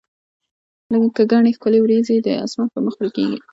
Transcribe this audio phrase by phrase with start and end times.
[1.03, 3.39] لکه ګڼي ښکلي وریځي د اسمان پر مخ ورکیږي